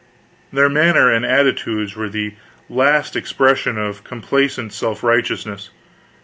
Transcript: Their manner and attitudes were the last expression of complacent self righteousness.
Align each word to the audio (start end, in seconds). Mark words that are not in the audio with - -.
Their 0.51 0.67
manner 0.67 1.11
and 1.11 1.23
attitudes 1.23 1.95
were 1.95 2.09
the 2.09 2.33
last 2.67 3.15
expression 3.15 3.77
of 3.77 4.03
complacent 4.03 4.73
self 4.73 5.03
righteousness. 5.03 5.69